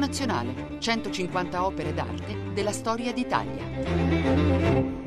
[0.00, 4.99] Nazionale, 150 opere d'arte della storia d'Italia.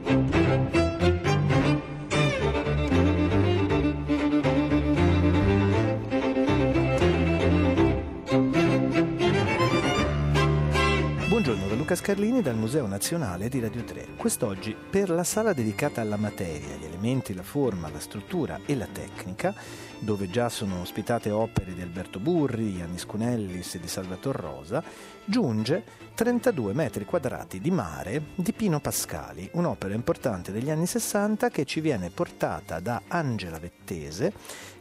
[11.94, 14.16] Luca Scarlini dal Museo Nazionale di Radio 3.
[14.18, 18.88] Quest'oggi, per la sala dedicata alla materia, gli elementi, la forma, la struttura e la
[18.92, 19.54] tecnica,
[20.00, 24.84] dove già sono ospitate opere di Alberto Burri, Yannis Cunellis e di Salvator Rosa,
[25.24, 25.84] giunge
[26.16, 31.80] 32 metri quadrati di mare di Pino Pascali, un'opera importante degli anni 60 che ci
[31.80, 34.34] viene portata da Angela Vettese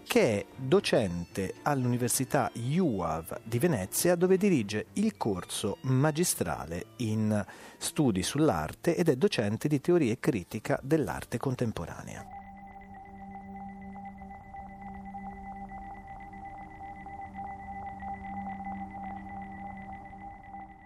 [0.07, 7.45] che è docente all'Università UAV di Venezia dove dirige il corso magistrale in
[7.79, 12.41] studi sull'arte ed è docente di teoria e critica dell'arte contemporanea.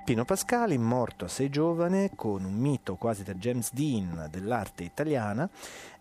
[0.07, 5.51] Pino Pascali, morto assai giovane, con un mito quasi da James Dean dell'arte italiana,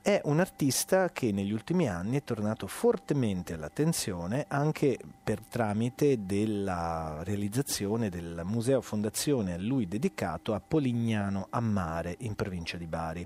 [0.06, 7.22] è un artista che negli ultimi anni è tornato fortemente all'attenzione anche per tramite della
[7.24, 13.26] realizzazione del museo fondazione a lui dedicato a Polignano a Mare in provincia di Bari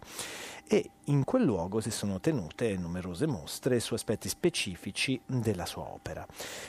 [0.72, 6.23] e in quel luogo si sono tenute numerose mostre su aspetti specifici della sua opera.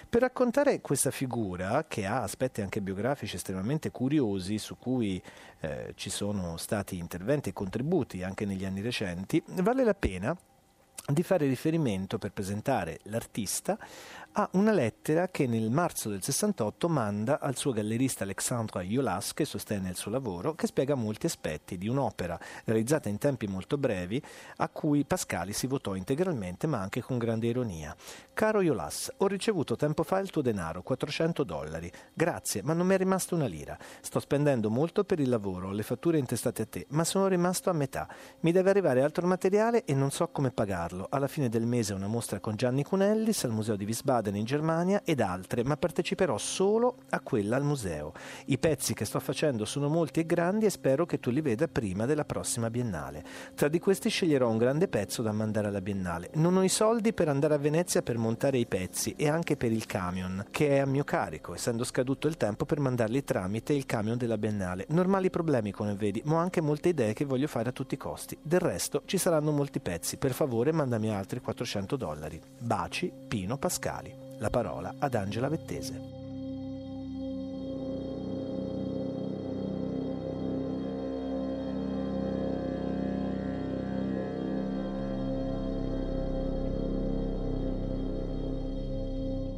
[0.08, 5.22] Per raccontare questa figura, che ha aspetti anche biografici estremamente curiosi, su cui
[5.60, 10.34] eh, ci sono stati interventi e contributi anche negli anni recenti, vale la pena
[11.06, 13.78] di fare riferimento per presentare l'artista
[14.32, 19.44] a una lettera che nel marzo del 68 manda al suo gallerista Alexandre Iolas che
[19.44, 24.22] sostiene il suo lavoro, che spiega molti aspetti di un'opera realizzata in tempi molto brevi
[24.58, 27.94] a cui Pascali si votò integralmente ma anche con grande ironia.
[28.32, 31.90] Caro Iolas, ho ricevuto tempo fa il tuo denaro, 400 dollari.
[32.14, 33.76] Grazie, ma non mi è rimasto una lira.
[34.00, 37.72] Sto spendendo molto per il lavoro, le fatture intestate a te, ma sono rimasto a
[37.72, 38.08] metà.
[38.40, 41.08] Mi deve arrivare altro materiale e non so come pagarlo.
[41.10, 44.44] Alla fine del mese una mostra con Gianni Cunellis al Museo di Wiesbaden Baden in
[44.44, 48.12] Germania ed altre, ma parteciperò solo a quella al museo.
[48.46, 51.68] I pezzi che sto facendo sono molti e grandi e spero che tu li veda
[51.68, 53.24] prima della prossima biennale.
[53.54, 56.30] Tra di questi sceglierò un grande pezzo da mandare alla biennale.
[56.34, 59.72] Non ho i soldi per andare a Venezia per montare i pezzi e anche per
[59.72, 63.86] il camion, che è a mio carico, essendo scaduto il tempo per mandarli tramite il
[63.86, 64.84] camion della biennale.
[64.90, 67.98] Normali problemi, come vedi, ma ho anche molte idee che voglio fare a tutti i
[67.98, 68.36] costi.
[68.42, 70.18] Del resto ci saranno molti pezzi.
[70.18, 72.38] Per favore mandami altri 400 dollari.
[72.58, 74.09] Baci, Pino Pascali
[74.40, 76.18] la parola ad Angela Vettese.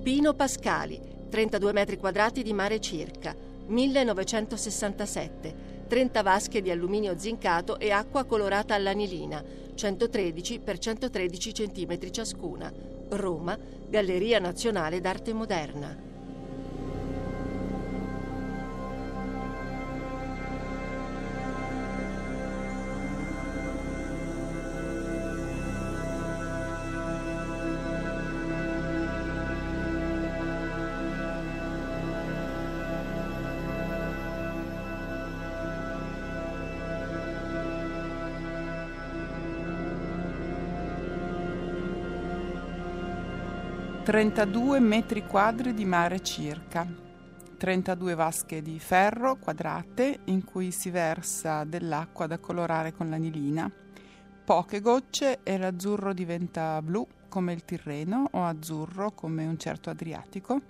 [0.02, 1.00] Pino Pascali,
[1.30, 3.34] 32 metri quadrati di mare circa,
[3.66, 5.54] 1967,
[5.86, 9.42] 30 vasche di alluminio zincato e acqua colorata all'anilina,
[9.74, 13.58] 113 x 113 cm ciascuna, Roma,
[13.88, 16.11] Galleria Nazionale d'Arte Moderna.
[44.12, 46.86] 32 metri quadri di mare circa,
[47.56, 53.72] 32 vasche di ferro quadrate in cui si versa dell'acqua da colorare con l'anilina,
[54.44, 60.60] poche gocce e l'azzurro diventa blu come il Tirreno o azzurro come un certo Adriatico,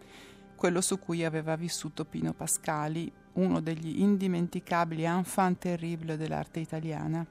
[0.55, 7.27] quello su cui aveva vissuto Pino Pascali, uno degli indimenticabili enfant terrible dell'arte italiana.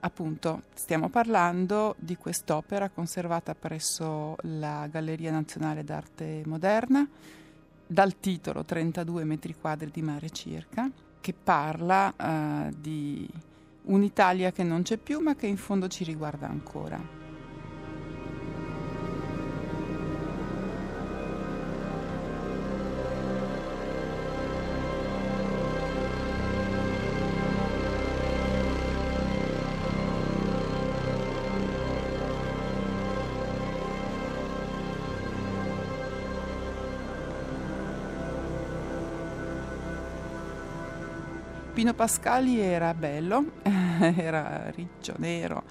[0.00, 7.06] Appunto, stiamo parlando di quest'opera conservata presso la Galleria Nazionale d'Arte Moderna,
[7.86, 10.90] dal titolo 32 metri quadri di mare circa,
[11.20, 13.28] che parla uh, di
[13.82, 17.19] un'Italia che non c'è più ma che in fondo ci riguarda ancora.
[41.80, 45.62] Pino Pascali era bello, era riccio, nero,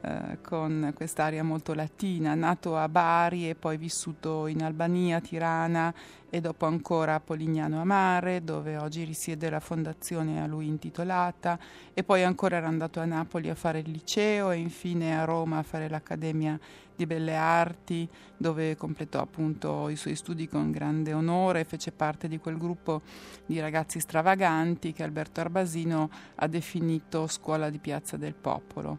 [0.00, 5.92] eh, con quest'aria molto latina, nato a Bari e poi vissuto in Albania, Tirana
[6.30, 11.58] e dopo ancora a Polignano a Mare, dove oggi risiede la fondazione a lui intitolata,
[11.94, 15.58] e poi ancora era andato a Napoli a fare il liceo e infine a Roma
[15.58, 16.58] a fare l'Accademia
[16.94, 22.28] di Belle Arti, dove completò appunto i suoi studi con grande onore e fece parte
[22.28, 23.02] di quel gruppo
[23.46, 28.98] di ragazzi stravaganti che Alberto Arbasino ha definito scuola di Piazza del Popolo.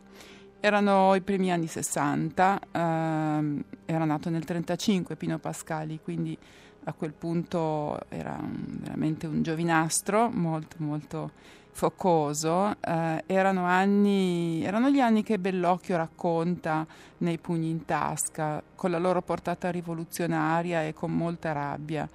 [0.62, 6.38] Erano i primi anni 60, ehm, era nato nel 1935 Pino Pascali, quindi
[6.84, 11.32] a quel punto era un, veramente un giovinastro molto molto
[11.72, 12.76] focoso.
[12.82, 16.86] Eh, erano, anni, erano gli anni che Bellocchio racconta
[17.20, 22.10] nei pugni in tasca, con la loro portata rivoluzionaria e con molta rabbia.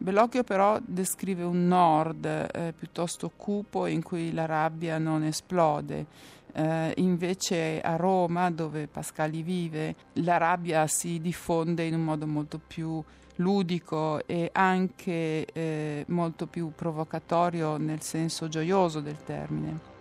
[0.00, 6.36] Bellocchio però descrive un nord eh, piuttosto cupo in cui la rabbia non esplode.
[6.58, 12.58] Uh, invece a Roma, dove Pascali vive, la rabbia si diffonde in un modo molto
[12.58, 13.00] più
[13.36, 19.97] ludico e anche eh, molto più provocatorio nel senso gioioso del termine.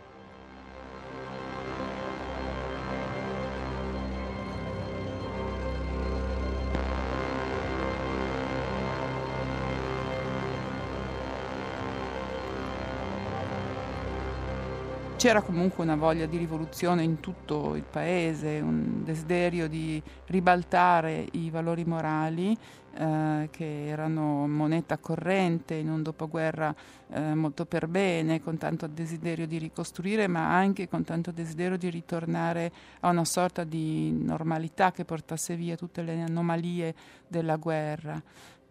[15.17, 21.49] C'era comunque una voglia di rivoluzione in tutto il paese, un desiderio di ribaltare i
[21.49, 22.55] valori morali
[22.95, 26.73] eh, che erano moneta corrente in un dopoguerra
[27.09, 31.89] eh, molto per bene, con tanto desiderio di ricostruire, ma anche con tanto desiderio di
[31.89, 36.93] ritornare a una sorta di normalità che portasse via tutte le anomalie
[37.27, 38.21] della guerra.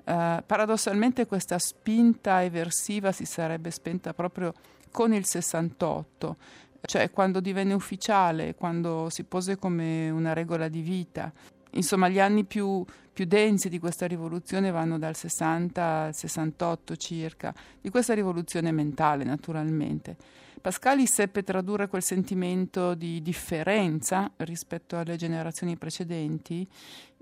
[0.04, 4.54] Uh, paradossalmente questa spinta eversiva si sarebbe spenta proprio
[4.96, 6.36] con il 68,
[6.80, 11.30] cioè quando divenne ufficiale, quando si pose come una regola di vita.
[11.72, 12.82] Insomma, gli anni più,
[13.12, 19.24] più densi di questa rivoluzione vanno dal 60 al 68 circa, di questa rivoluzione mentale
[19.24, 20.16] naturalmente.
[20.62, 26.66] Pascali seppe tradurre quel sentimento di differenza rispetto alle generazioni precedenti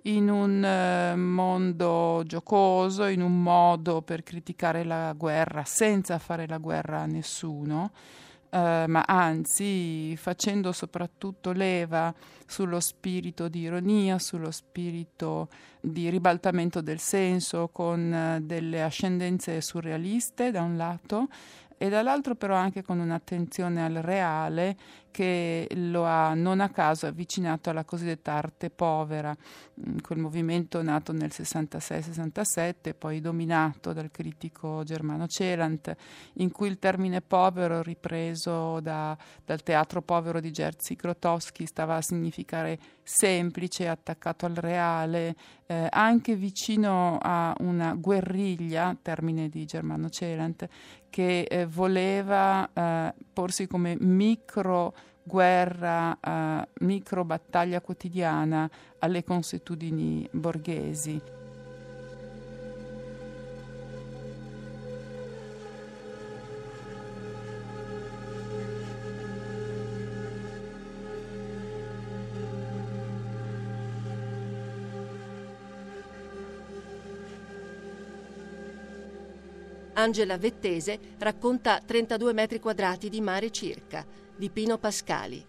[0.06, 6.58] in un uh, mondo giocoso, in un modo per criticare la guerra senza fare la
[6.58, 7.92] guerra a nessuno,
[8.50, 12.14] uh, ma anzi facendo soprattutto leva
[12.46, 15.48] sullo spirito di ironia, sullo spirito
[15.80, 21.28] di ribaltamento del senso con uh, delle ascendenze surrealiste da un lato
[21.78, 24.76] e dall'altro però anche con un'attenzione al reale
[25.14, 31.12] che lo ha non a caso avvicinato alla cosiddetta arte povera, mm, quel movimento nato
[31.12, 35.94] nel 66-67, poi dominato dal critico Germano Celant,
[36.38, 42.02] in cui il termine povero ripreso da, dal teatro povero di Jerzy Grotowski stava a
[42.02, 45.36] significare semplice, attaccato al reale,
[45.66, 50.68] eh, anche vicino a una guerriglia, termine di Germano Celant,
[51.08, 54.92] che eh, voleva eh, porsi come micro
[55.24, 61.43] guerra, uh, micro battaglia quotidiana alle consuetudini borghesi.
[80.04, 84.04] Angela Vettese racconta 32 metri quadrati di mare circa,
[84.36, 85.46] di Pino Pascali.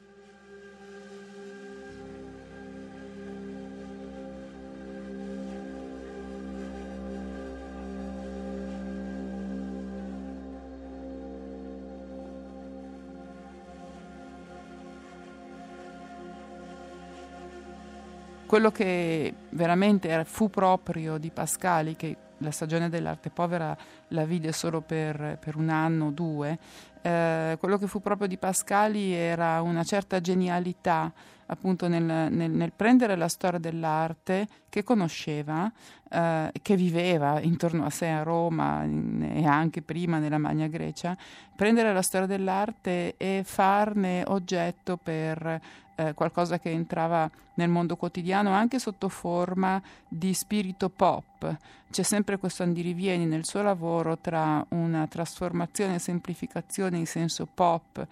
[18.46, 23.75] Quello che veramente fu proprio di Pascali, che la stagione dell'arte povera
[24.10, 26.58] la vide solo per, per un anno o due,
[27.01, 31.12] eh, quello che fu proprio di Pascali era una certa genialità
[31.48, 35.72] appunto nel, nel, nel prendere la storia dell'arte che conosceva,
[36.10, 41.16] eh, che viveva intorno a sé a Roma in, e anche prima nella Magna Grecia,
[41.56, 45.62] prendere la storia dell'arte e farne oggetto per
[45.96, 51.56] eh, qualcosa che entrava nel mondo quotidiano anche sotto forma di spirito pop.
[51.90, 58.06] C'è sempre questo andirivieni nel suo lavoro tra una trasformazione e semplificazione in senso pop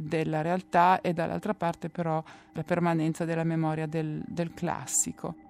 [0.00, 5.48] della realtà e dall'altra parte però la permanenza della memoria del, del classico.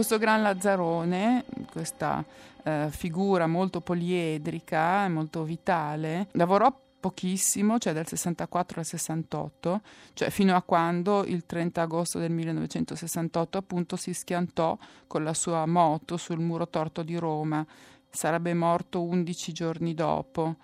[0.00, 2.24] Questo gran Lazzarone, questa
[2.62, 9.80] eh, figura molto poliedrica, molto vitale, lavorò pochissimo, cioè dal 64 al 68,
[10.14, 15.66] cioè fino a quando il 30 agosto del 1968 appunto si schiantò con la sua
[15.66, 17.62] moto sul muro torto di Roma.
[18.08, 20.56] Sarebbe morto 11 giorni dopo.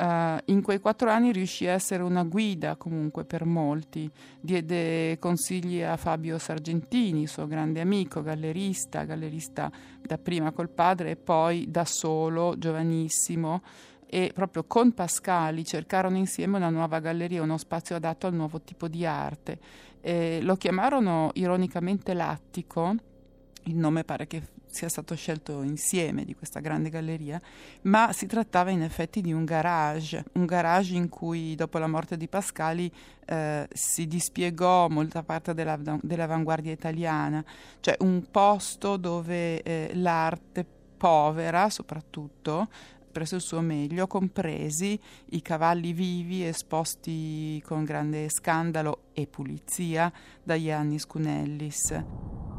[0.00, 4.08] Uh, in quei quattro anni riuscì a essere una guida comunque per molti,
[4.40, 9.68] diede consigli a Fabio Sargentini, suo grande amico, gallerista, gallerista
[10.00, 13.60] dapprima col padre e poi da solo, giovanissimo,
[14.06, 18.86] e proprio con Pascali cercarono insieme una nuova galleria, uno spazio adatto al nuovo tipo
[18.86, 19.58] di arte.
[20.00, 22.94] E lo chiamarono ironicamente Lattico,
[23.68, 27.40] il nome pare che sia stato scelto insieme di questa grande galleria,
[27.82, 32.16] ma si trattava in effetti di un garage, un garage in cui dopo la morte
[32.16, 32.92] di Pascali
[33.24, 37.44] eh, si dispiegò molta parte della, dell'avanguardia italiana,
[37.80, 42.68] cioè un posto dove eh, l'arte povera soprattutto
[43.10, 50.54] preso il suo meglio, compresi i cavalli vivi esposti con grande scandalo e pulizia da
[50.54, 52.57] Iannis Cunellis.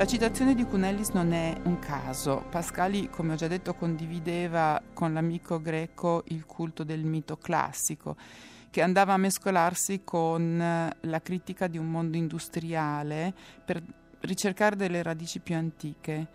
[0.00, 2.46] La citazione di Cunellis non è un caso.
[2.48, 8.16] Pascali, come ho già detto, condivideva con l'amico greco il culto del mito classico,
[8.70, 10.56] che andava a mescolarsi con
[10.98, 13.82] la critica di un mondo industriale per
[14.20, 16.28] ricercare delle radici più antiche.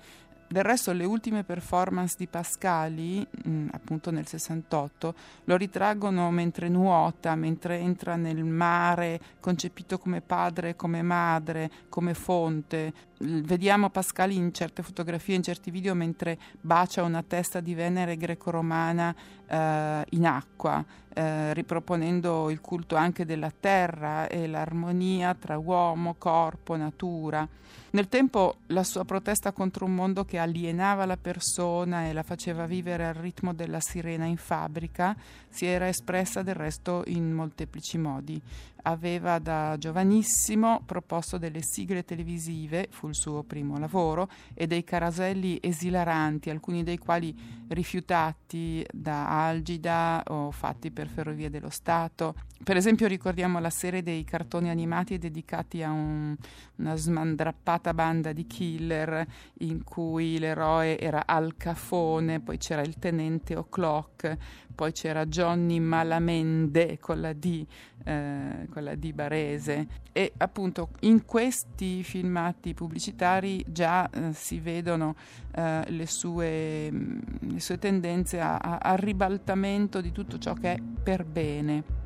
[0.48, 6.70] Del resto le ultime performance di Pascali, mh, mm, appunto nel 68, lo ritraggono mentre
[6.70, 12.94] nuota, mentre entra nel mare, concepito come padre, come madre, come fonte.
[13.18, 19.16] Vediamo Pascali in certe fotografie, in certi video, mentre bacia una testa di Venere greco-romana
[19.48, 26.76] eh, in acqua, eh, riproponendo il culto anche della terra e l'armonia tra uomo, corpo,
[26.76, 27.48] natura.
[27.92, 32.66] Nel tempo la sua protesta contro un mondo che alienava la persona e la faceva
[32.66, 35.16] vivere al ritmo della sirena in fabbrica
[35.48, 38.42] si era espressa del resto in molteplici modi
[38.86, 45.58] aveva da giovanissimo proposto delle sigle televisive, fu il suo primo lavoro, e dei caraselli
[45.62, 47.36] esilaranti, alcuni dei quali
[47.70, 52.36] rifiutati da Algida o fatti per Ferrovie dello Stato.
[52.64, 56.36] Per esempio ricordiamo la serie dei cartoni animati dedicati a un,
[56.78, 59.26] una smandrappata banda di killer
[59.60, 64.38] in cui l'eroe era Al Cafone, poi c'era il tenente O'Clock,
[64.76, 67.66] poi c'era Johnny Malamende con la D,
[68.04, 75.16] eh, con la D barese e appunto in questi filmati pubblicitari già eh, si vedono
[75.56, 82.05] eh, le, sue, le, sue, tendenze al ribaltamento di tutto ciò che è per bene.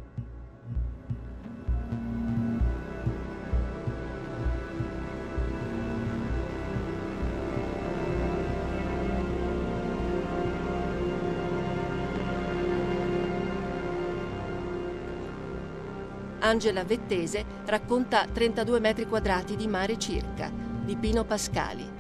[16.50, 20.52] Angela Vettese racconta 32 metri quadrati di mare circa,
[20.84, 21.99] di Pino Pascali.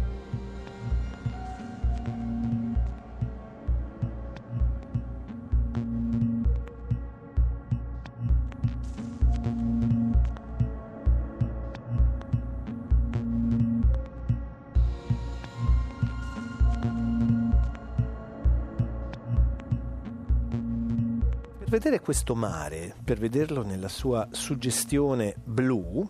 [21.80, 26.06] Vedere questo mare, per vederlo nella sua suggestione blu,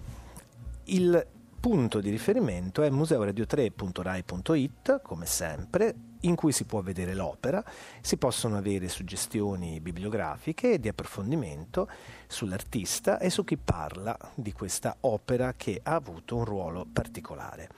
[0.85, 1.27] il
[1.59, 7.63] punto di riferimento è museoradio3.rai.it, come sempre, in cui si può vedere l'opera,
[8.01, 11.88] si possono avere suggestioni bibliografiche e di approfondimento
[12.25, 17.69] sull'artista e su chi parla di questa opera che ha avuto un ruolo particolare.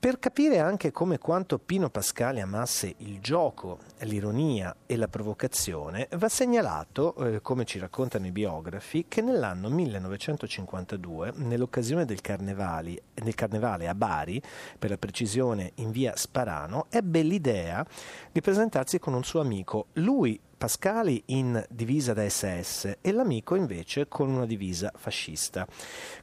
[0.00, 6.30] Per capire anche come quanto Pino Pascali amasse il gioco, l'ironia e la provocazione, va
[6.30, 13.94] segnalato, eh, come ci raccontano i biografi, che nell'anno 1952, nell'occasione del, del Carnevale a
[13.94, 14.40] Bari,
[14.78, 17.84] per la precisione in via Sparano, ebbe l'idea
[18.32, 24.08] di presentarsi con un suo amico, lui Pascali in divisa da SS e l'amico invece
[24.08, 25.66] con una divisa fascista.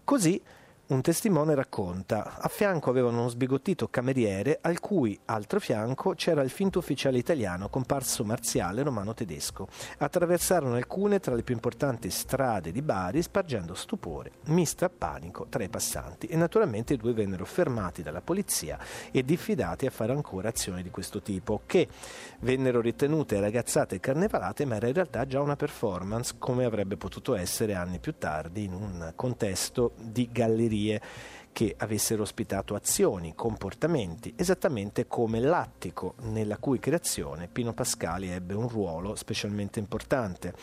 [0.03, 0.39] Così
[0.88, 6.50] Un testimone racconta: a fianco avevano uno sbigottito cameriere, al cui altro fianco c'era il
[6.50, 9.67] finto ufficiale italiano comparso marziale romano-tedesco.
[9.98, 15.67] Attraversarono alcune tra le più importanti strade di Bari, spargendo stupore, mista panico tra i
[15.67, 16.27] passanti.
[16.27, 18.79] E naturalmente i due vennero fermati dalla polizia
[19.12, 21.89] e diffidati a fare ancora azioni di questo tipo, che
[22.39, 27.36] vennero ritenute ragazzate e carnevalate, ma era in realtà già una performance, come avrebbe potuto
[27.36, 31.01] essere anni più tardi in un contesto di galleria de
[31.58, 38.70] che avessero ospitato azioni, comportamenti, esattamente come l'attico, nella cui creazione Pino Pascali ebbe un
[38.70, 40.54] ruolo specialmente importante.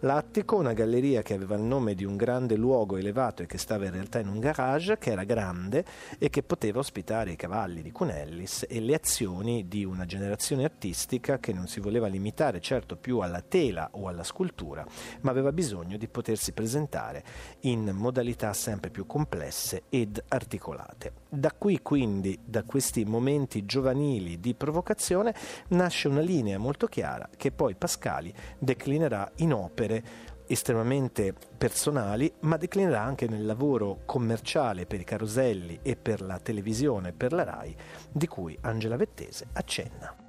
[0.00, 3.86] L'attico, una galleria che aveva il nome di un grande luogo elevato e che stava
[3.86, 5.86] in realtà in un garage, che era grande
[6.18, 11.38] e che poteva ospitare i cavalli di Cunellis e le azioni di una generazione artistica
[11.38, 14.84] che non si voleva limitare certo più alla tela o alla scultura,
[15.22, 17.24] ma aveva bisogno di potersi presentare
[17.60, 21.12] in modalità sempre più complesse ed artistiche articolate.
[21.28, 25.34] Da qui quindi, da questi momenti giovanili di provocazione,
[25.68, 33.00] nasce una linea molto chiara che poi Pascali declinerà in opere estremamente personali, ma declinerà
[33.00, 37.74] anche nel lavoro commerciale per i caroselli e per la televisione per la RAI,
[38.10, 40.21] di cui Angela Vettese accenna.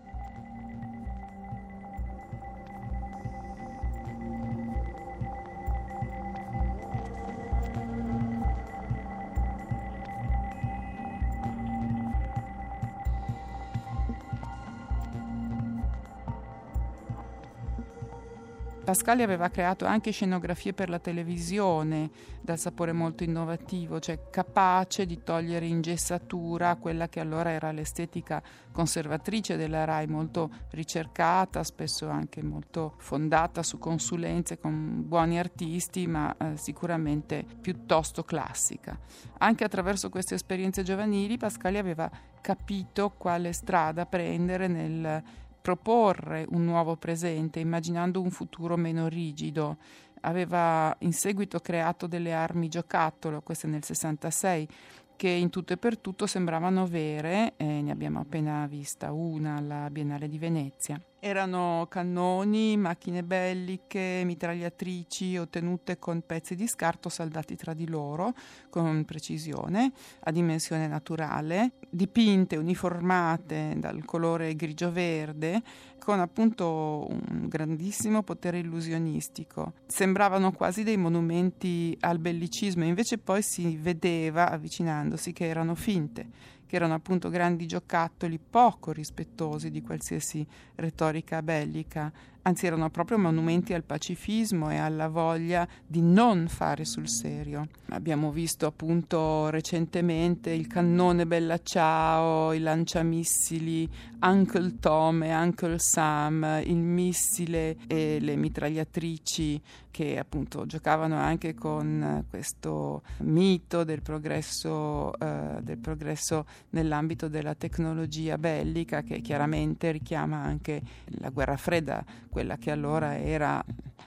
[18.94, 25.24] Pascali aveva creato anche scenografie per la televisione dal sapore molto innovativo, cioè capace di
[25.24, 28.40] togliere ingessatura quella che allora era l'estetica
[28.72, 36.36] conservatrice della RAI, molto ricercata, spesso anche molto fondata su consulenze con buoni artisti, ma
[36.38, 38.96] eh, sicuramente piuttosto classica.
[39.40, 45.24] Anche attraverso queste esperienze giovanili Pascali aveva capito quale strada prendere nel
[45.64, 49.78] proporre un nuovo presente, immaginando un futuro meno rigido.
[50.22, 54.68] Aveva in seguito creato delle armi giocattolo, queste nel 66,
[55.16, 59.90] che in tutto e per tutto sembravano vere, e ne abbiamo appena vista una alla
[59.90, 61.02] Biennale di Venezia.
[61.26, 68.34] Erano cannoni, macchine belliche, mitragliatrici ottenute con pezzi di scarto saldati tra di loro
[68.70, 75.62] con precisione, a dimensione naturale, dipinte, uniformate dal colore grigio-verde,
[75.98, 79.76] con appunto un grandissimo potere illusionistico.
[79.88, 86.80] Sembravano quasi dei monumenti al bellicismo, invece poi si vedeva avvicinandosi che erano finte che
[86.80, 92.12] erano appunto grandi giocattoli poco rispettosi di qualsiasi retorica bellica,
[92.44, 97.68] anzi erano proprio monumenti al pacifismo e alla voglia di non fare sul serio.
[97.90, 103.90] Abbiamo visto appunto recentemente il cannone Bella Ciao, i lanciamissili
[104.22, 109.62] Uncle Tom e Uncle Sam, il missile e le mitragliatrici
[109.94, 118.40] che appunto giocavano anche con questo mito del progresso, eh, del progresso nell'ambito della tecnologia
[118.40, 120.82] bellica che chiaramente richiama anche
[121.20, 122.04] la guerra fredda
[122.34, 123.64] quella che allora era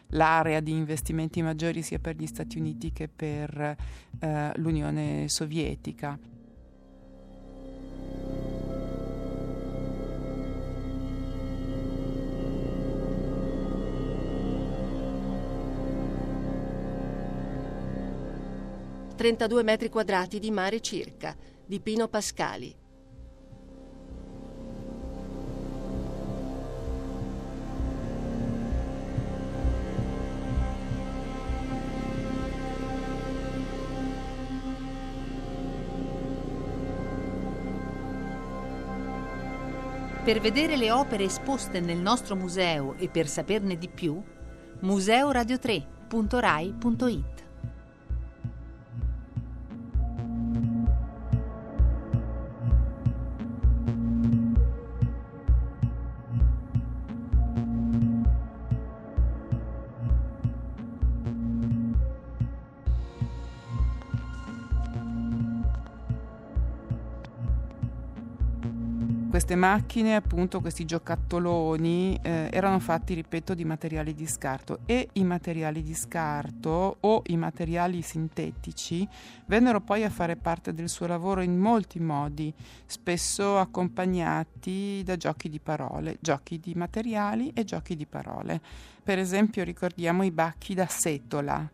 [0.09, 3.77] l'area di investimenti maggiori sia per gli Stati Uniti che per
[4.19, 6.19] eh, l'Unione Sovietica.
[19.15, 21.35] Trentadue metri quadrati di mare circa,
[21.65, 22.75] di Pino Pascali,
[40.27, 44.21] Per vedere le opere esposte nel nostro museo e per saperne di più,
[44.83, 47.36] museoradio3.rai.it
[69.47, 75.23] queste macchine, appunto questi giocattoloni, eh, erano fatti, ripeto, di materiali di scarto e i
[75.23, 79.07] materiali di scarto o i materiali sintetici
[79.47, 82.53] vennero poi a fare parte del suo lavoro in molti modi,
[82.87, 88.61] spesso accompagnati da giochi di parole, giochi di materiali e giochi di parole.
[89.01, 91.71] Per esempio ricordiamo i bacchi da setola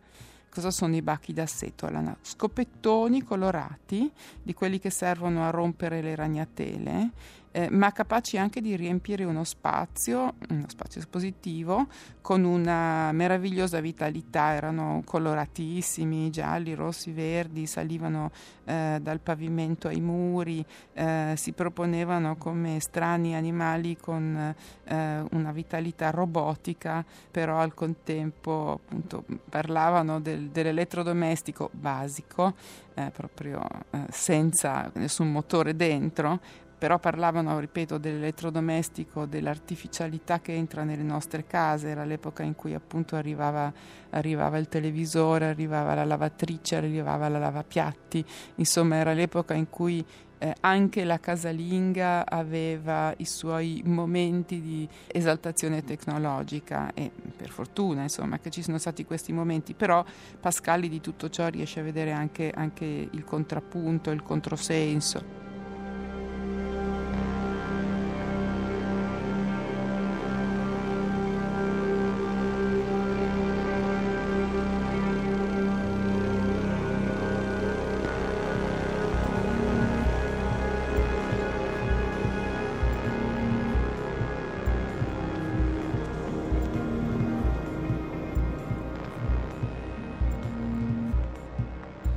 [0.54, 2.14] Cosa sono i bacchi da setola?
[2.20, 7.10] Scopettoni colorati, di quelli che servono a rompere le ragnatele
[7.52, 11.86] eh, ma capaci anche di riempire uno spazio, uno spazio espositivo,
[12.20, 14.54] con una meravigliosa vitalità.
[14.54, 18.30] Erano coloratissimi, gialli, rossi, verdi, salivano
[18.64, 26.10] eh, dal pavimento ai muri, eh, si proponevano come strani animali con eh, una vitalità
[26.10, 32.54] robotica, però al contempo appunto parlavano del, dell'elettrodomestico basico,
[32.94, 36.40] eh, proprio eh, senza nessun motore dentro,
[36.82, 43.14] però parlavano, ripeto, dell'elettrodomestico, dell'artificialità che entra nelle nostre case, era l'epoca in cui appunto
[43.14, 43.72] arrivava,
[44.10, 48.24] arrivava il televisore, arrivava la lavatrice, arrivava la lavapiatti,
[48.56, 50.04] insomma era l'epoca in cui
[50.38, 56.90] eh, anche la casalinga aveva i suoi momenti di esaltazione tecnologica.
[56.94, 60.04] E per fortuna insomma che ci sono stati questi momenti, però
[60.40, 65.51] Pascali di tutto ciò riesce a vedere anche, anche il contrappunto, il controsenso.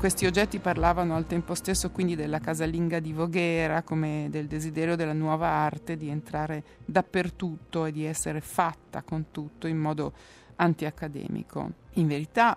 [0.06, 5.14] Questi oggetti parlavano al tempo stesso quindi della casalinga di Voghera, come del desiderio della
[5.14, 10.14] nuova arte di entrare dappertutto e di essere fatta con tutto in modo
[10.58, 11.72] antiaccademico.
[11.94, 12.56] In verità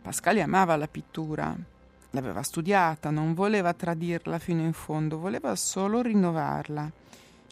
[0.00, 1.52] Pascali amava la pittura,
[2.10, 6.88] l'aveva studiata, non voleva tradirla fino in fondo, voleva solo rinnovarla.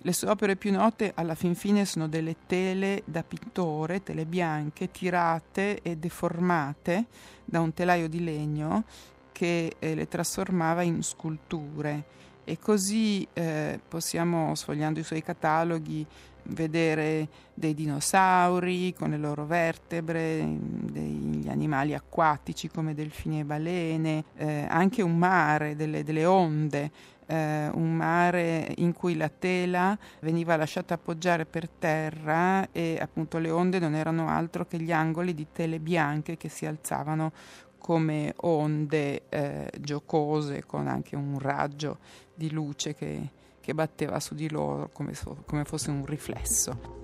[0.03, 4.93] Le sue opere più note alla fin fine sono delle tele da pittore, tele bianche,
[4.93, 7.07] tirate e deformate
[7.45, 8.85] da un telaio di legno
[9.33, 12.17] che eh, le trasformava in sculture.
[12.45, 16.07] E così eh, possiamo, sfogliando i suoi cataloghi,
[16.49, 24.67] vedere dei dinosauri con le loro vertebre, degli animali acquatici come delfini e balene, eh,
[24.69, 26.91] anche un mare, delle, delle onde
[27.29, 33.51] eh, un mare in cui la tela veniva lasciata appoggiare per terra e appunto le
[33.51, 37.33] onde non erano altro che gli angoli di tele bianche che si alzavano
[37.79, 41.99] come onde eh, giocose con anche un raggio
[42.35, 43.31] di luce che,
[43.69, 45.13] che batteva su di loro come,
[45.45, 46.97] come fosse un riflesso.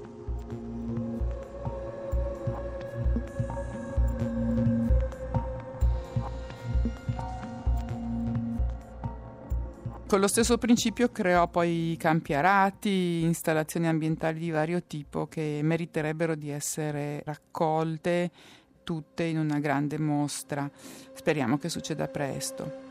[10.07, 16.35] Con lo stesso principio creò poi campi arati, installazioni ambientali di vario tipo che meriterebbero
[16.35, 18.31] di essere raccolte
[18.85, 20.71] tutte in una grande mostra.
[21.13, 22.84] Speriamo che succeda presto.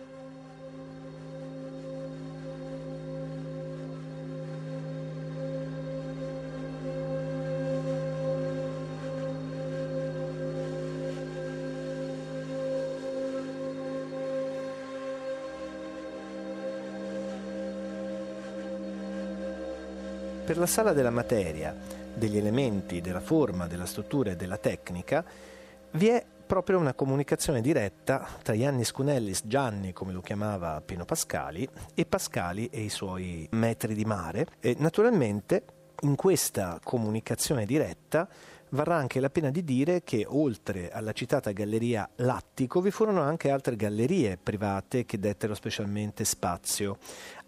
[20.54, 21.76] Per la sala della materia,
[22.14, 25.26] degli elementi, della forma, della struttura e della tecnica,
[25.94, 31.68] vi è proprio una comunicazione diretta tra Gianni Scunellis, Gianni come lo chiamava Pino Pascali,
[31.96, 34.46] e Pascali e i suoi metri di mare.
[34.60, 35.64] E naturalmente
[36.02, 38.30] in questa comunicazione diretta
[38.74, 43.50] varrà anche la pena di dire che oltre alla citata galleria Lattico vi furono anche
[43.50, 46.98] altre gallerie private che dettero specialmente spazio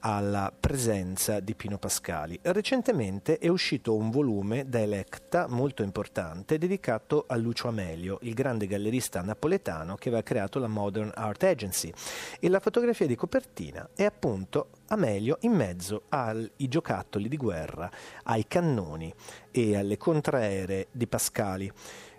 [0.08, 2.38] alla presenza di Pino Pascali.
[2.44, 8.68] Recentemente è uscito un volume da Electa molto importante dedicato a Lucio Amelio, il grande
[8.68, 11.92] gallerista napoletano che aveva creato la Modern Art Agency
[12.40, 17.90] e la fotografia di copertina è appunto Amelio in mezzo ai giocattoli di guerra,
[18.26, 19.12] ai cannoni
[19.50, 21.72] e alle contraeree di Pascali.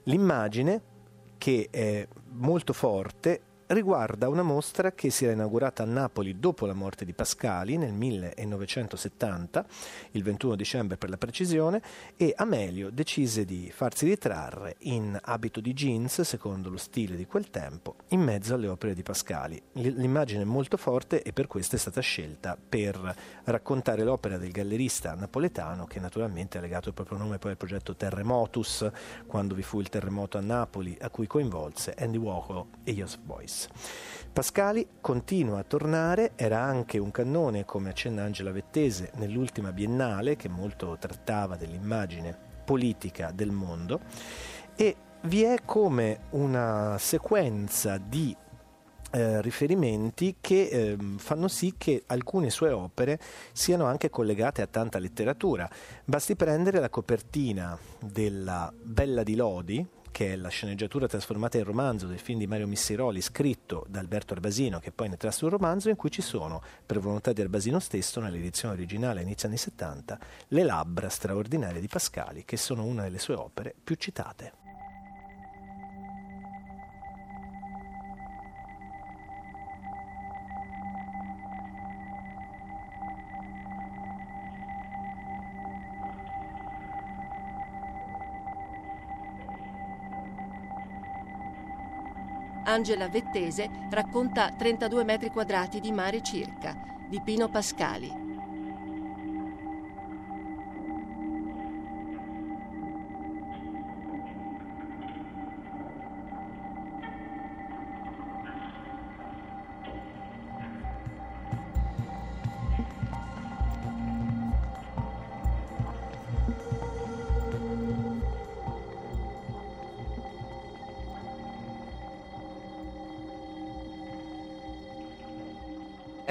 [0.04, 0.94] L'immagine
[1.38, 6.74] che è molto forte riguarda una mostra che si era inaugurata a Napoli dopo la
[6.74, 9.66] morte di Pascali nel 1970,
[10.12, 11.82] il 21 dicembre per la precisione,
[12.16, 17.50] e Amelio decise di farsi ritrarre in abito di jeans, secondo lo stile di quel
[17.50, 19.60] tempo, in mezzo alle opere di Pascali.
[19.72, 25.14] L'immagine è molto forte e per questo è stata scelta per raccontare l'opera del gallerista
[25.14, 28.90] napoletano, che naturalmente ha legato il proprio nome poi al progetto Terremotus,
[29.26, 33.24] quando vi fu il terremoto a Napoli, a cui coinvolse Andy Warhol e Joseph
[33.56, 33.68] Beuys.
[34.32, 40.50] Pascali continua a tornare, era anche un cannone, come accenna Angela Vettese, nell'ultima biennale che
[40.50, 44.00] molto trattava dell'immagine politica del mondo
[44.74, 48.36] e vi è come una sequenza di
[49.12, 53.18] eh, riferimenti che eh, fanno sì che alcune sue opere
[53.52, 55.66] siano anche collegate a tanta letteratura.
[56.04, 62.06] Basti prendere la copertina della Bella di Lodi, che è la sceneggiatura trasformata in romanzo
[62.06, 65.90] del film di Mario Missiroli scritto da Alberto Arbasino che poi ne trasse un romanzo
[65.90, 70.62] in cui ci sono, per volontà di Arbasino stesso, nell'edizione originale inizio anni 70, le
[70.62, 74.65] labbra straordinarie di Pascali che sono una delle sue opere più citate.
[92.66, 96.76] Angela Vettese racconta 32 metri quadrati di mare circa,
[97.08, 98.25] di Pino Pascali.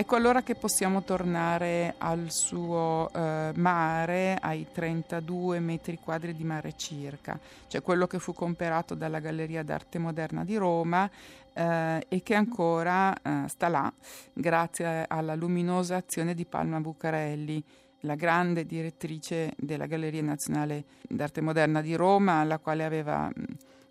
[0.06, 6.74] Ecco allora che possiamo tornare al suo eh, mare, ai 32 metri quadri di mare
[6.76, 11.10] circa, cioè quello che fu comperato dalla Galleria d'Arte Moderna di Roma
[11.52, 13.92] eh, e che ancora eh, sta là
[14.32, 17.64] grazie alla luminosa azione di Palma Bucarelli
[18.02, 23.28] la grande direttrice della Galleria Nazionale d'Arte Moderna di Roma, la quale aveva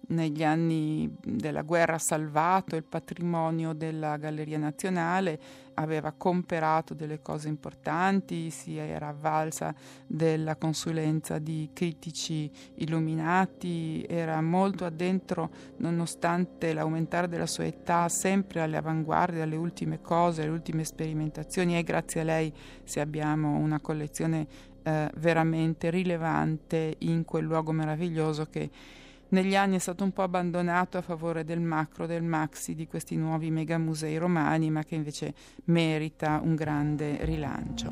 [0.09, 5.41] negli anni della guerra salvato il patrimonio della Galleria Nazionale,
[5.75, 9.75] aveva comperato delle cose importanti, si era avvalsa
[10.07, 18.77] della consulenza di critici illuminati, era molto addentro nonostante l'aumentare della sua età, sempre alle
[18.77, 22.53] avanguardie, alle ultime cose, alle ultime sperimentazioni e grazie a lei
[22.85, 24.47] se abbiamo una collezione
[24.83, 28.71] eh, veramente rilevante in quel luogo meraviglioso che
[29.29, 33.17] negli anni è stato un po' abbandonato a favore del macro, del maxi, di questi
[33.17, 35.35] nuovi megamusei romani, ma che invece
[35.65, 37.89] merita un grande rilancio.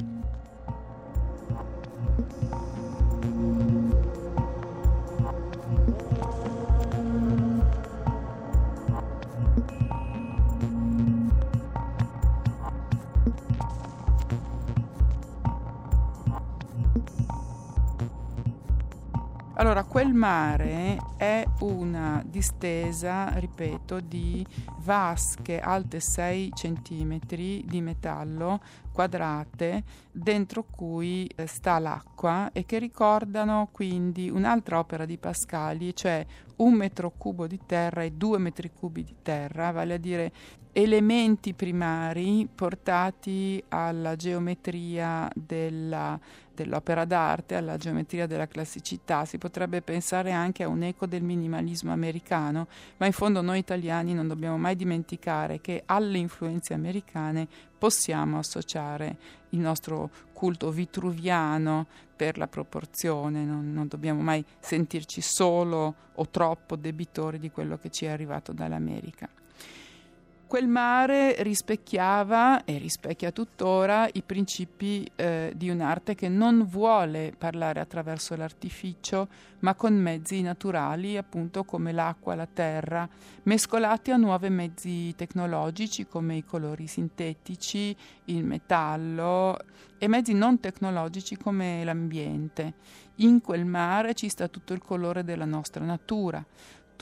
[19.54, 24.44] Allora, quel mare è una distesa, ripeto, di
[24.78, 28.60] vasche alte 6 cm di metallo
[28.92, 36.24] quadrate dentro cui eh, sta l'acqua e che ricordano quindi un'altra opera di Pascali, cioè
[36.56, 40.32] un metro cubo di terra e due metri cubi di terra, vale a dire
[40.72, 46.18] elementi primari portati alla geometria della,
[46.54, 49.24] dell'opera d'arte, alla geometria della classicità.
[49.24, 52.66] Si potrebbe pensare anche a un eco del minimalismo americano,
[52.98, 59.16] ma in fondo noi italiani non dobbiamo mai dimenticare che alle influenze americane possiamo associare
[59.50, 66.76] il nostro culto vitruviano per la proporzione, non, non, dobbiamo mai sentirci solo o troppo
[66.76, 69.28] debitori di quello che ci è arrivato dall'America.
[70.52, 77.80] Quel mare rispecchiava e rispecchia tuttora i principi eh, di un'arte che non vuole parlare
[77.80, 79.28] attraverso l'artificio,
[79.60, 83.08] ma con mezzi naturali, appunto come l'acqua, la terra,
[83.44, 89.56] mescolati a nuovi mezzi tecnologici come i colori sintetici, il metallo
[89.96, 92.74] e mezzi non tecnologici come l'ambiente.
[93.16, 96.44] In quel mare ci sta tutto il colore della nostra natura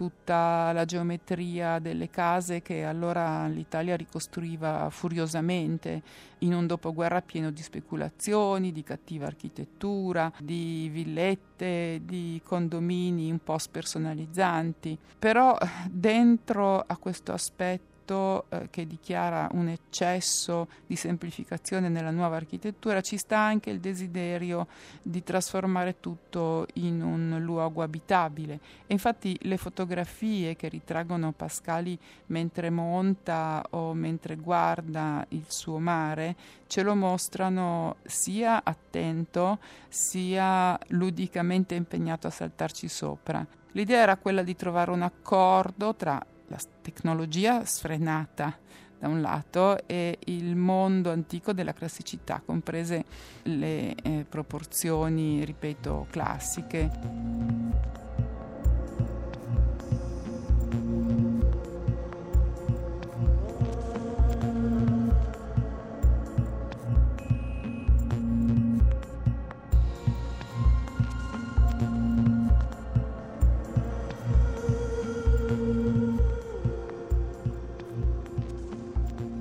[0.00, 6.02] tutta la geometria delle case che allora l'Italia ricostruiva furiosamente
[6.38, 13.58] in un dopoguerra pieno di speculazioni, di cattiva architettura, di villette, di condomini un po'
[13.58, 14.96] spersonalizzanti.
[15.18, 15.54] Però
[15.90, 23.00] dentro a questo aspetto testo eh, che dichiara un eccesso di semplificazione nella nuova architettura,
[23.00, 24.66] ci sta anche il desiderio
[25.00, 28.54] di trasformare tutto in un luogo abitabile.
[28.86, 31.96] E infatti le fotografie che ritraggono Pascali
[32.26, 36.34] mentre monta o mentre guarda il suo mare
[36.66, 43.46] ce lo mostrano sia attento sia ludicamente impegnato a saltarci sopra.
[43.72, 46.20] L'idea era quella di trovare un accordo tra
[46.50, 48.56] la tecnologia sfrenata
[48.98, 53.04] da un lato e il mondo antico della classicità, comprese
[53.44, 56.90] le eh, proporzioni, ripeto, classiche.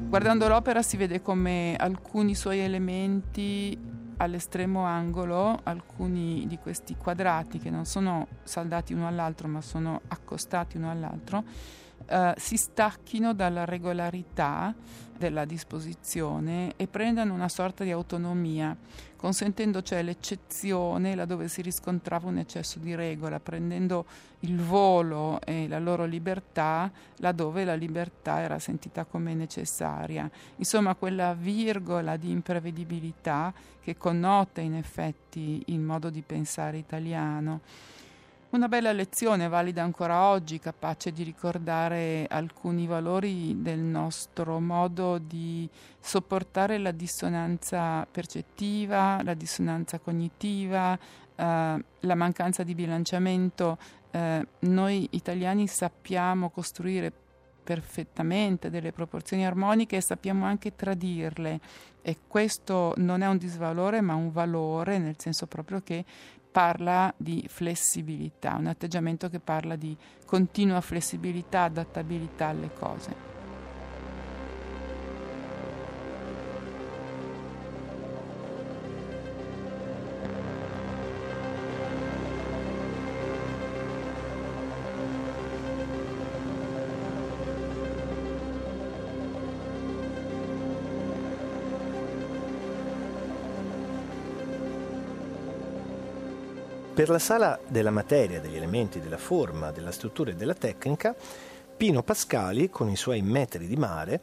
[0.09, 3.77] Guardando l'opera si vede come alcuni suoi elementi
[4.17, 10.77] all'estremo angolo, alcuni di questi quadrati che non sono saldati uno all'altro ma sono accostati
[10.77, 11.43] uno all'altro,
[12.05, 14.73] eh, si stacchino dalla regolarità
[15.19, 18.75] della disposizione e prendano una sorta di autonomia,
[19.17, 24.05] consentendo cioè l'eccezione laddove si riscontrava un eccesso di regola, prendendo
[24.39, 30.31] il volo e la loro libertà laddove la libertà era sentita come necessaria.
[30.55, 37.59] Insomma, quella virgola di imprevedibilità che connota in effetti il modo di pensare italiano.
[38.51, 45.69] Una bella lezione, valida ancora oggi, capace di ricordare alcuni valori del nostro modo di
[45.99, 50.97] sopportare la dissonanza percettiva, la dissonanza cognitiva,
[51.35, 53.77] eh, la mancanza di bilanciamento.
[54.09, 57.13] Eh, noi italiani sappiamo costruire
[57.69, 61.59] perfettamente delle proporzioni armoniche e sappiamo anche tradirle
[62.01, 66.03] e questo non è un disvalore ma un valore nel senso proprio che
[66.51, 73.28] parla di flessibilità, un atteggiamento che parla di continua flessibilità, adattabilità alle cose.
[96.99, 101.15] Per la sala della materia, degli elementi, della forma, della struttura e della tecnica,
[101.77, 104.19] Pino Pascali, con i suoi metri di mare,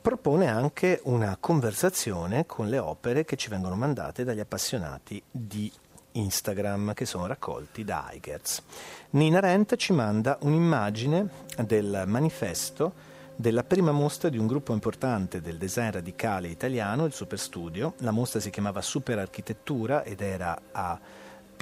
[0.00, 5.68] propone anche una conversazione con le opere che ci vengono mandate dagli appassionati di
[6.12, 8.62] Instagram che sono raccolti da Eigerz.
[9.10, 11.28] Nina Rent ci manda un'immagine
[11.64, 12.92] del manifesto
[13.34, 17.94] della prima mostra di un gruppo importante del design radicale italiano, il Superstudio.
[17.96, 21.00] La mostra si chiamava Super Architettura ed era a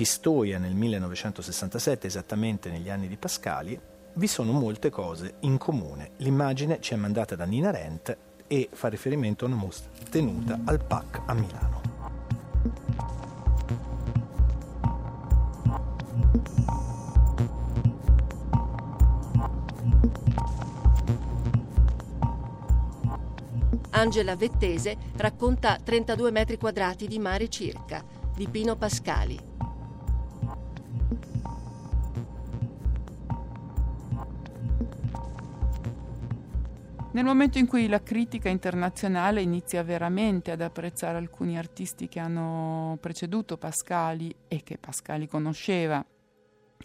[0.01, 3.79] Pistoia nel 1967, esattamente negli anni di Pascali,
[4.15, 6.13] vi sono molte cose in comune.
[6.21, 10.83] L'immagine ci è mandata da Nina Rent e fa riferimento a una mostra tenuta al
[10.83, 11.81] PAC a Milano.
[23.91, 28.03] Angela Vettese racconta 32 metri quadrati di mare circa,
[28.35, 29.49] di Pino Pascali.
[37.13, 42.97] Nel momento in cui la critica internazionale inizia veramente ad apprezzare alcuni artisti che hanno
[43.01, 46.05] preceduto Pascali e che Pascali conosceva,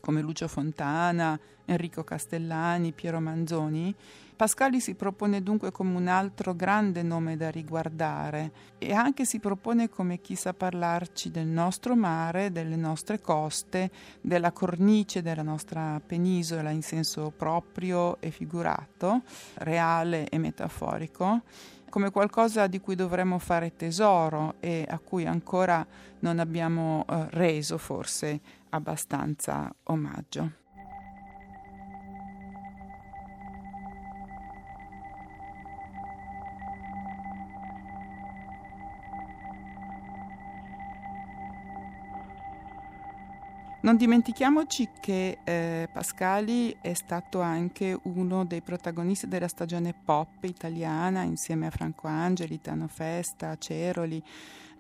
[0.02, 3.94] come Lucio Fontana, Enrico Castellani, Piero Manzoni,
[4.36, 9.88] Pascali si propone dunque come un altro grande nome da riguardare e anche si propone
[9.88, 16.69] come chi sa parlarci del nostro mare, delle nostre coste, della cornice della nostra penisola
[16.71, 19.21] in senso proprio e figurato,
[19.56, 21.41] reale e metaforico
[21.89, 25.88] come qualcosa di cui dovremmo fare tesoro e a cui ancora
[26.19, 30.64] non abbiamo eh, reso forse abbastanza omaggio.
[43.86, 51.21] Non dimentichiamoci che eh, Pascali è stato anche uno dei protagonisti della stagione pop italiana
[51.21, 54.23] insieme a Franco Angeli, Tano Festa, Ceroli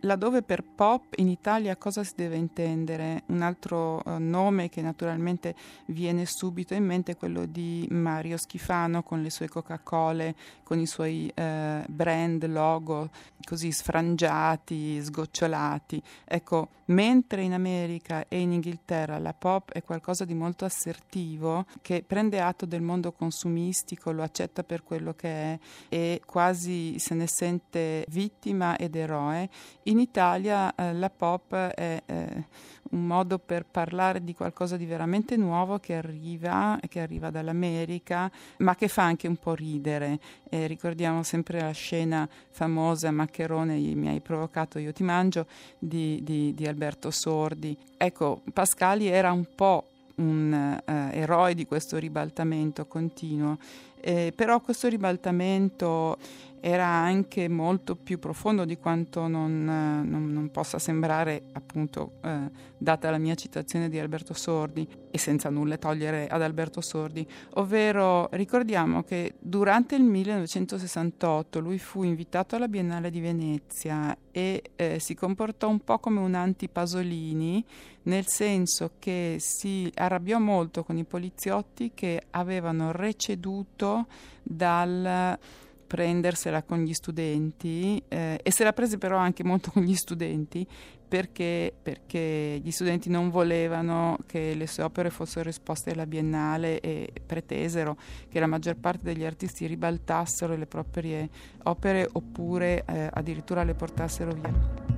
[0.05, 3.23] laddove per pop in Italia cosa si deve intendere?
[3.27, 5.55] Un altro uh, nome che naturalmente
[5.87, 10.33] viene subito in mente è quello di Mario Schifano con le sue Coca-Cola,
[10.63, 13.09] con i suoi uh, brand, logo
[13.43, 16.01] così sfrangiati, sgocciolati.
[16.23, 22.03] Ecco, mentre in America e in Inghilterra la pop è qualcosa di molto assertivo, che
[22.05, 25.59] prende atto del mondo consumistico, lo accetta per quello che è
[25.89, 29.49] e quasi se ne sente vittima ed eroe,
[29.83, 32.45] in Italia eh, la pop è eh,
[32.91, 38.75] un modo per parlare di qualcosa di veramente nuovo che arriva, che arriva dall'America, ma
[38.75, 40.19] che fa anche un po' ridere.
[40.49, 45.47] Eh, ricordiamo sempre la scena famosa, Maccherone mi hai provocato, io ti mangio,
[45.79, 47.77] di, di, di Alberto Sordi.
[47.97, 53.57] Ecco, Pascali era un po' un uh, eroe di questo ribaltamento continuo,
[54.05, 56.17] eh, però questo ribaltamento
[56.59, 63.11] era anche molto più profondo di quanto non, non, non possa sembrare, appunto, eh, data
[63.11, 69.03] la mia citazione di Alberto Sordi, e senza nulla togliere ad Alberto Sordi, ovvero ricordiamo
[69.03, 75.69] che durante il 1968 lui fu invitato alla Biennale di Venezia e eh, si comportò
[75.69, 77.63] un po' come un anti-Pasolini,
[78.03, 83.94] nel senso che si arrabbiò molto con i poliziotti che avevano receduto
[84.41, 85.37] dal
[85.85, 90.67] prendersela con gli studenti eh, e se la prese però anche molto con gli studenti
[91.07, 97.11] perché, perché, gli studenti non volevano che le sue opere fossero esposte alla Biennale e
[97.25, 97.95] pretesero
[98.27, 101.29] che la maggior parte degli artisti ribaltassero le proprie
[101.63, 104.94] opere oppure eh, addirittura le portassero via.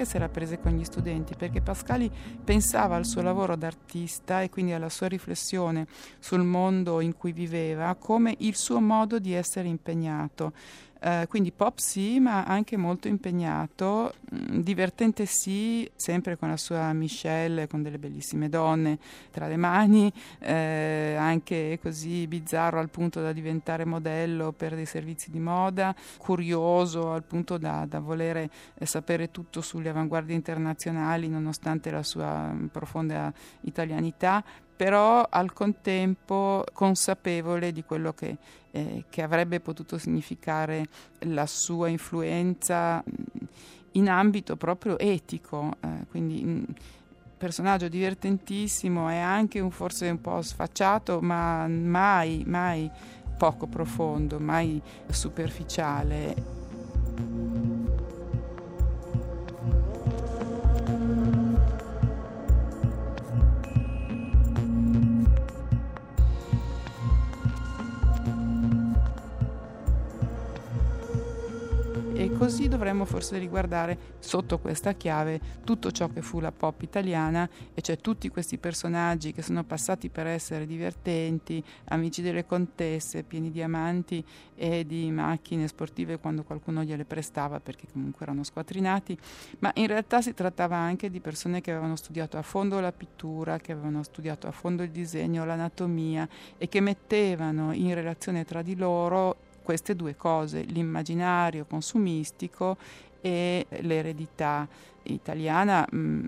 [0.00, 1.34] Perché se la prese con gli studenti?
[1.36, 2.10] Perché Pascali
[2.42, 5.86] pensava al suo lavoro d'artista e quindi alla sua riflessione
[6.18, 10.52] sul mondo in cui viveva come il suo modo di essere impegnato.
[11.02, 16.92] Uh, quindi pop sì, ma anche molto impegnato, mm, divertente sì, sempre con la sua
[16.92, 18.98] Michelle, con delle bellissime donne
[19.30, 25.30] tra le mani, eh, anche così bizzarro al punto da diventare modello per dei servizi
[25.30, 31.90] di moda, curioso al punto da, da volere eh, sapere tutto sulle avanguardie internazionali nonostante
[31.90, 33.32] la sua mm, profonda
[33.62, 34.44] italianità,
[34.80, 38.38] però al contempo consapevole di quello che,
[38.70, 40.86] eh, che avrebbe potuto significare
[41.18, 43.04] la sua influenza
[43.92, 46.64] in ambito proprio etico, eh, quindi un
[47.36, 52.90] personaggio divertentissimo e anche un, forse un po' sfacciato, ma mai, mai
[53.36, 57.49] poco profondo, mai superficiale.
[72.40, 77.82] Così dovremmo forse riguardare sotto questa chiave tutto ciò che fu la pop italiana e
[77.82, 83.60] cioè tutti questi personaggi che sono passati per essere divertenti, amici delle contesse, pieni di
[83.60, 84.24] amanti
[84.54, 89.18] e di macchine sportive quando qualcuno gliele prestava perché comunque erano squattrinati,
[89.58, 93.58] ma in realtà si trattava anche di persone che avevano studiato a fondo la pittura,
[93.58, 96.26] che avevano studiato a fondo il disegno, l'anatomia
[96.56, 102.76] e che mettevano in relazione tra di loro queste due cose, l'immaginario consumistico
[103.20, 104.66] e l'eredità
[105.04, 106.24] italiana, mm,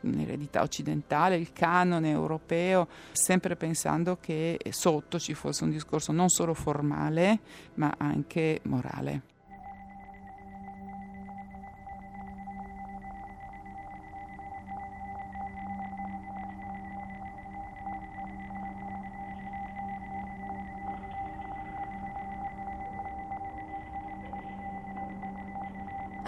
[0.00, 6.54] l'eredità occidentale, il canone europeo, sempre pensando che sotto ci fosse un discorso non solo
[6.54, 7.40] formale
[7.74, 9.22] ma anche morale.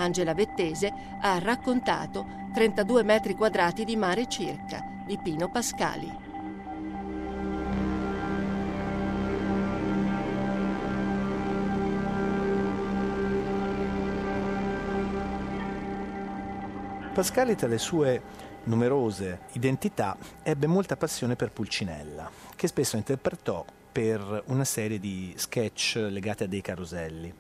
[0.03, 6.31] Angela Vettese ha raccontato 32 metri quadrati di mare circa di Pino Pascali.
[17.15, 18.23] Pascali tra le sue
[18.65, 26.07] numerose identità ebbe molta passione per Pulcinella, che spesso interpretò per una serie di sketch
[26.11, 27.33] legati a dei caroselli.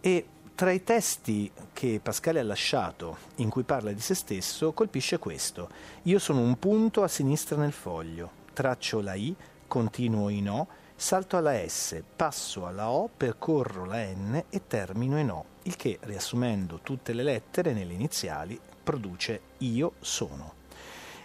[0.00, 5.18] E tra i testi che Pascale ha lasciato in cui parla di se stesso colpisce
[5.18, 5.68] questo.
[6.04, 9.34] Io sono un punto a sinistra nel foglio, traccio la I,
[9.66, 15.30] continuo in O, salto alla S, passo alla O, percorro la N e termino in
[15.30, 20.62] O, il che, riassumendo tutte le lettere nelle iniziali, produce io sono.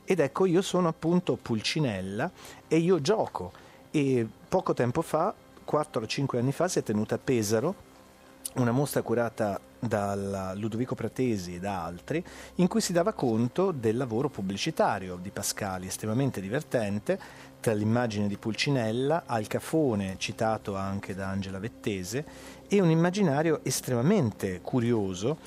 [0.06, 2.32] Ed ecco, io sono appunto Pulcinella
[2.68, 3.52] e io gioco.
[3.92, 5.32] E poco tempo fa,
[5.70, 7.88] 4-5 anni fa, si è tenuta a Pesaro
[8.56, 12.24] una mostra curata da Ludovico Pratesi e da altri,
[12.56, 17.20] in cui si dava conto del lavoro pubblicitario di Pascali, estremamente divertente,
[17.62, 22.26] tra l'immagine di Pulcinella, al cafone citato anche da Angela Vettese,
[22.68, 25.38] e un immaginario estremamente curioso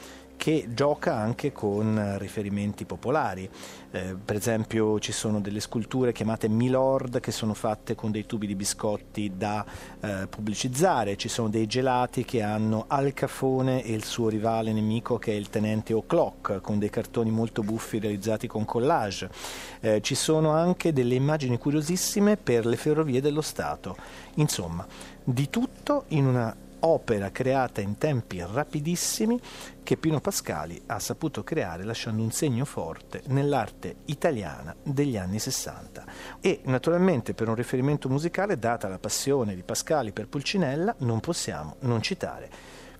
[0.42, 3.48] che gioca anche con riferimenti popolari.
[3.92, 8.48] Eh, per esempio ci sono delle sculture chiamate Milord che sono fatte con dei tubi
[8.48, 9.64] di biscotti da
[10.00, 15.16] eh, pubblicizzare, ci sono dei gelati che hanno Al Cafone e il suo rivale nemico
[15.16, 19.30] che è il tenente O'Clock con dei cartoni molto buffi realizzati con collage.
[19.78, 23.94] Eh, ci sono anche delle immagini curiosissime per le ferrovie dello Stato.
[24.36, 24.84] Insomma,
[25.22, 26.52] di tutto in una
[26.84, 29.38] opera creata in tempi rapidissimi
[29.82, 36.04] che Pino Pascali ha saputo creare lasciando un segno forte nell'arte italiana degli anni 60.
[36.40, 41.76] E naturalmente per un riferimento musicale, data la passione di Pascali per Pulcinella, non possiamo
[41.80, 42.50] non citare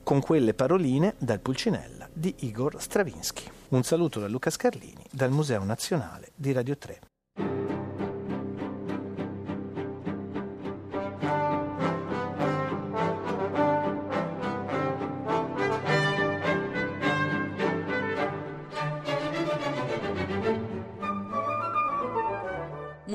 [0.02, 3.44] con quelle paroline dal Pulcinella di Igor Stravinsky.
[3.68, 7.11] Un saluto da Luca Scarlini dal Museo Nazionale di Radio 3.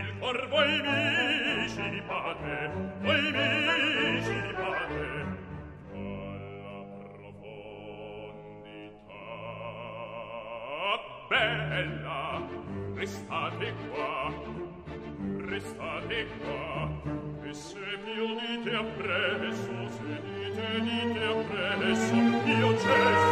[0.00, 2.70] il cor voi mi scippate
[3.00, 5.02] voi mi scippate
[5.92, 7.60] alla profondità.
[11.28, 12.48] Bella
[12.94, 14.50] restate qua
[15.50, 16.88] restate qua.
[17.42, 23.29] E se mi unite appresso, se dite dite appresso, io cesso